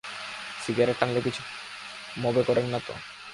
[0.65, 1.41] Cigarette টানলে কিছু
[2.19, 2.93] মবে করবেন না তো?